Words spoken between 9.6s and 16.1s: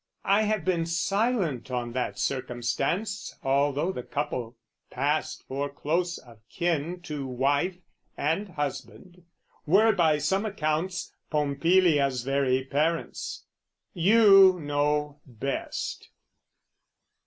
were by some accounts Pompilia's very parents: you know best.